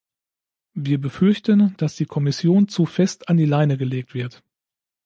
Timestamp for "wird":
4.15-4.43